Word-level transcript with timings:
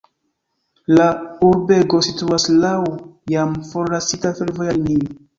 La 0.99 1.03
urbego 1.49 1.99
situas 2.07 2.45
laŭ 2.63 2.71
jam 3.33 3.53
forlasita 3.73 4.33
fervoja 4.41 4.75
linio. 4.79 5.13